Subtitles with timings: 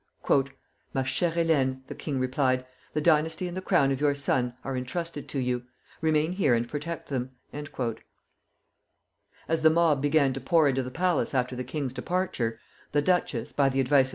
[0.27, 2.65] "Ma chère Hélène," the king replied,
[2.95, 5.61] "the dynasty and the crown of your son are intrusted to you.
[6.01, 7.29] Remain here and protect them."
[9.47, 12.59] As the mob began to pour into the palace after the king's departure,
[12.93, 14.09] the duchess, by the advice of M.